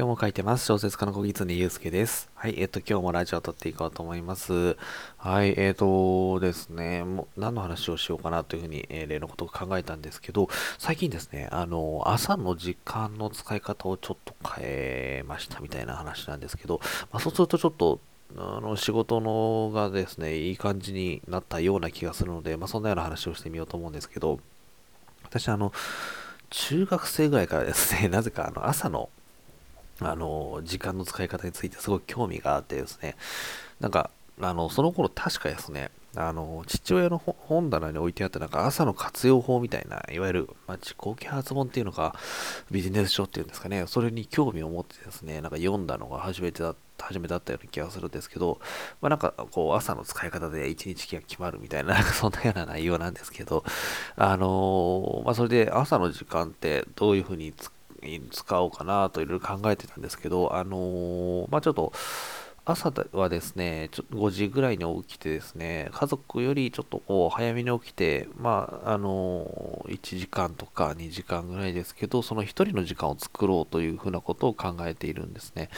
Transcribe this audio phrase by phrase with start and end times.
[0.00, 0.64] 今日も書いてます。
[0.64, 2.30] 小説家の小木常祐介です。
[2.34, 4.78] はい、えっ、と、今日もラジオを撮っていこうと思います。
[5.18, 16.80] はい、えっ、とですね、もう何の話をしようかなというふうに、えー、例のことを考えたんですけど、最近ですね、あの、朝の時間の使い方をちょっと変えましたみたいな話なんですけど、
[17.12, 18.00] まあ、そうするとちょっと、
[18.38, 24.40] あの仕事のがですね、いい感じになったような気がするので、まあ、そんなような話をしてみようと思うんですけど、
[25.24, 25.74] 私、あの、
[26.48, 29.10] 中学生ぐらいからですね、 なぜかあの朝の
[30.00, 33.16] あの、時間の使い方についてすごい興味があってですね、
[33.80, 34.10] なんか、
[34.40, 42.16] あの、その頃確かですね、あの、父親の本棚に置いてあったなんか朝の活用法みたいな、いわゆる、まあ、自己啓発本っていうのか、
[42.70, 46.80] ビジネス書っていうんですかね、それに興味を持ってですね、なんか読んだのが初めてだった。
[47.00, 48.60] 初めだったような気がするんですけど、
[49.00, 53.64] まあ、なんかこう朝の使い方で一日が決まるみたいな、なんかそんなような内容なんですけど、
[54.16, 57.72] あのー、まあ、それで朝の時間ってどういうふうに使
[58.30, 61.92] 使おうかなといろいろ考えてたんですけど、あのー、まあちょっと、
[62.64, 75.70] 朝はですね、ちょっと5時ぐらいに起きてですね、家族よりちょっとこう早めに起きて、まあ、あの、1時間とか2時間ぐらいですけど、その1人の時間を作ろうというふうなことを考えているんですね。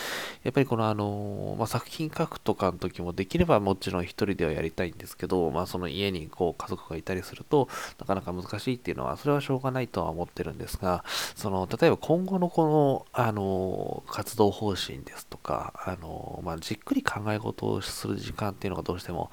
[0.43, 7.69] やっぱりこのあの、まあ、作品書くとかの時もできればもちろん1人ではやりたいんですけど、まあ、その家にこう家族がいたりすると、
[8.01, 11.05] なかなか難しいっていうのは、それはしょうがないとは思ってるんですが、
[11.37, 19.31] その、例えば今後のこの、あの、活動方針ですとか、あの、まあ、じっくり考え事をする時間っていうのがどうしても、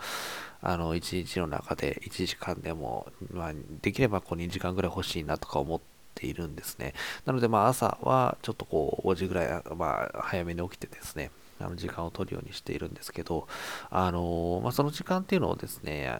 [0.61, 5.79] あの、一日の中で1時間でも、まあ、できればこう2時間ぐらい欲しいなとか思っ
[6.15, 6.93] ているんですね。
[7.25, 13.47] なので、まあ、朝はちょっとこう、5時ぐらい、まあ、早めに起きてですね、あの時間を取るようにしているんですけど、
[13.89, 16.19] あのまあ、その時間っていうのをですね、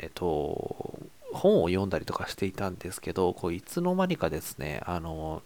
[0.00, 0.98] えっ、ー、と、
[1.32, 5.42] 本を読んだりとかしていたんですけど、こういつの間にかですね、あの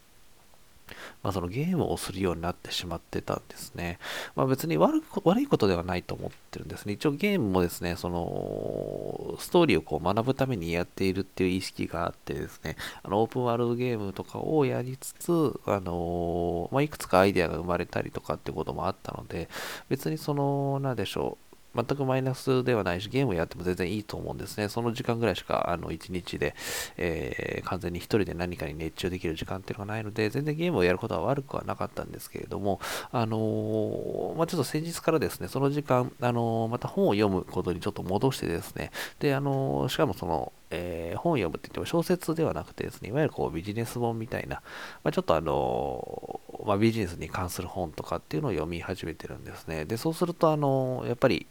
[1.23, 3.99] まあ、そのゲームをするようになってしまってたんですね。
[4.37, 6.95] まあ、別に悪悪いことではないと思ってるんですね。
[6.95, 19.49] 一応ゲームもですね、その、ストーリーをこう学ぶためにやっているっていう意識があってですね、あの、オープンワールドゲームとかをやりつつ、あのまあ、いくつかアイデアが生まれたりとかってこともあったので、
[19.89, 24.69] 別にその、なんでしょう、全くマイナスではないし、ゲームをやっても全然いいと思うんですね。
[24.69, 26.55] その時間ぐらいしか、あの、1日で、
[26.97, 32.81] えー、完全に一人で何かに熱中できる時間っていうのがないので、全然ゲームをやることは悪くはなかったんですけれども、
[33.13, 44.57] あのー、まあ、ちょっと先日からですね、その時間、あのー、また本を読むことにちょっと戻してですね、で、あのしかもその、えー、本を読むって言っても小説ではなくてですね、いわゆるこうビジネス本みたいな、
[45.03, 49.85] まあ、ちょっとあのまあ、ビジネスに関する本とかっていうのを読み始めてるんですね。
[49.85, 51.47] で、そうすると、あのやっぱり、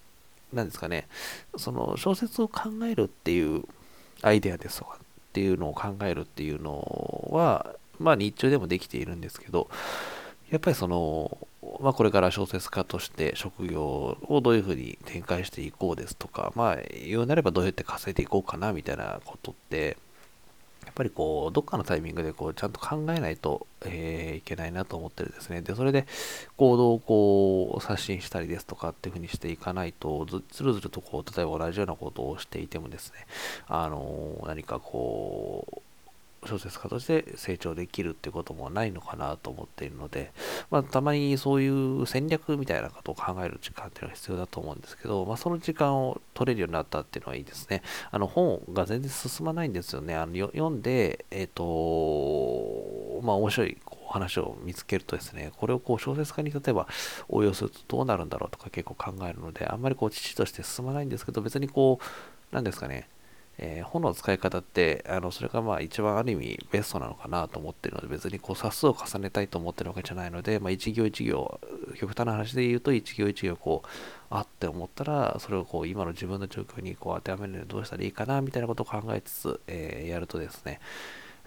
[0.54, 1.08] 何ですかね、
[1.58, 3.64] その小説を考えるっていう
[4.22, 9.70] アイデアですとかっていうのを考えるっていうのは、まあ日中でもできているんですけど、
[10.50, 11.38] やっぱりその、
[11.80, 19.98] まあこれから小説家として職業をどういうふうに展開していこうですとか、まあ言うなればどうやって稼いでいこうかなみたいなことって、
[20.90, 25.62] やっぱりこう、どっかのタイミングでこう、ちゃんと考えないと、えー、いけないなと思ってるんですね。
[25.62, 26.08] で、それで
[26.58, 33.28] 行動をこう、刷新したりですとかっていうふうにしていかないと、ずずるずるとこう、例えば同じようなことをしていてもですね、
[33.68, 35.82] あのー、何かこう、
[36.46, 40.32] 小説家として成長できるってこともないのかなと思っているので、
[40.72, 47.82] まあ、たまにそういう戦略みたいなことを考える時間っていうのが必要だと思うんですけど、まあ、その時間を取れるようになったっていうのはいいですね。
[48.12, 50.16] あの本が全然進まないんですよね。
[50.16, 56.88] あの読んで、えっ、ー、と、まあ面白いこう話を見つけるとですね、これをこう小説家に例えば
[57.28, 63.08] 応用するとどうなるんだろうとか結構考えるので、あんまりこう父として進まないんですけど、別にこう、なんですかね、
[63.62, 71.60] えー、本の使い方って、あのそれがまあ一番ある意味ベストなのかなと思ってるので、別にこう冊数を重ねたいと思ってるわけじゃないので、まあ、一行一行、
[72.00, 73.88] 極端な話で言うと一行一行こう、
[74.30, 80.80] あって思ったら、それをこう今の自分の状況にこう当てはめるのにどうしたらいいかなみたいなことを考えつつ、えー、やるとですね、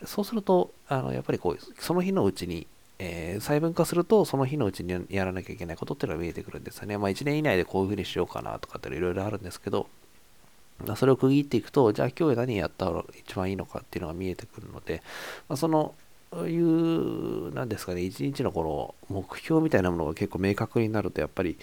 [0.04, 2.66] そうすると、あのやっぱりこう、その日のうちに、
[2.98, 6.98] えー、細分化すると、その日のうちにやらなきゃいけないことっていうのが見えてくるんですよね。
[6.98, 9.86] まあ1年以内でこういうふうにしようかなとかっていろいろあるんですけど、
[10.96, 15.02] それを区切っていくと、じゃあ今日何やったら一番いいのかっていうのが見えてくるので、
[15.48, 15.94] まあ、その
[16.48, 21.58] いう、なんですかね、一日のこの目標みたいなものが結構明確になると、やっぱり、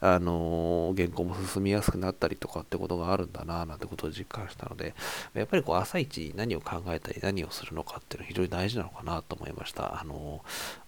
[0.00, 4.94] あの原稿も進みやすくなったりとかってことがあるんだな、なんてことを実感したので、
[5.34, 10.00] やっぱりこう、朝一何を考えたり何をするのかっていうのは非常に大事なのかなと思いました。
[10.00, 10.42] あの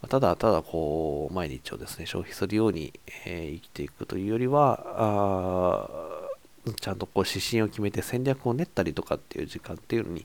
[0.08, 2.92] ただただこう、毎日をですね、消費するように、
[3.26, 5.99] えー、生きていくというよりは、あ
[6.80, 10.24] ちゃんとこう指針を決めて戦略を練ったりとかっていう時間っていうのに、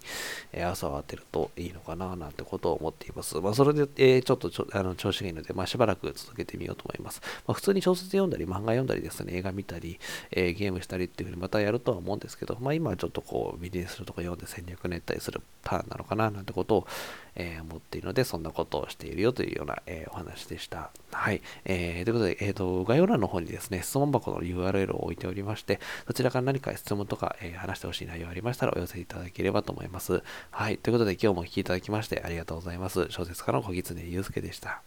[0.51, 3.39] え、朝を当てるといいのかななんてことを思っています。
[3.39, 7.21] まあ、それで、え、ちょっとあの調子がいいので、まあ、しばらく続けてみようと思います。
[7.47, 9.99] まあ、普通に小説読んだり、漫画読んだりですね、映画見たり、
[10.31, 16.87] え、ゲームしたりっていうふうにまたやるとは思うんですけど、まあ、今はちょっとこうビジネスとか読んで戦略練ったりするターンなのかななんてことを、
[17.35, 20.91] え、思っているので、そんなことをしているよというような、え、お話でした。
[21.11, 21.41] はい。
[21.65, 30.23] えー、ということで、えっ、ー、と、概要欄の方にですね、質問箱の URL を置いておりまして、そちらから何か質問とか、えー、話してほしい内容ありましたらお寄せいただければと思います。
[30.51, 30.77] はい。
[30.77, 33.07] ということで、今日もお聴きいただきましてありがとうございます。
[33.09, 34.81] 小説家の小狐祐介でした。